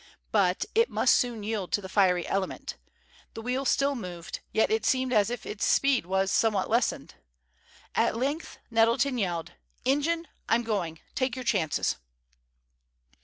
But, 0.31 0.65
it 0.73 0.89
must 0.89 1.15
soon 1.15 1.43
yield 1.43 1.71
to 1.73 1.79
the 1.81 1.87
fiery 1.87 2.25
element. 2.25 2.75
The 3.35 3.41
wheel 3.43 3.65
still 3.65 3.93
moved; 3.93 4.39
yet 4.51 4.71
it 4.71 4.83
seemed 4.83 5.13
as 5.13 5.29
if 5.29 5.45
its 5.45 5.63
speed 5.63 6.07
was 6.07 6.31
somewhat 6.31 6.71
lessened. 6.71 7.13
At 7.93 8.17
length 8.17 8.57
Nettleton 8.71 9.19
yelled: 9.19 9.51
"Ingen, 9.85 10.27
I'm 10.49 10.63
going; 10.63 11.01
take 11.13 11.35
your 11.35 11.45
chances!" 11.45 11.97